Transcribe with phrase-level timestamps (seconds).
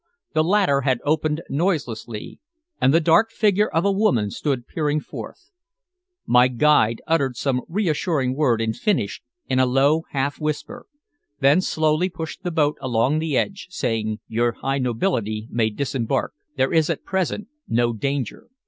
[0.33, 2.39] The latter had opened noiselessly,
[2.81, 5.51] and the dark figure of a woman stood peering forth.
[6.25, 11.03] My guide uttered some reassuring word in Finnish in a low half whisper, and
[11.43, 16.33] then slowly pushed the boat along to the ledge, saying: "Your high nobility may disembark.
[16.57, 18.47] There is at present no danger."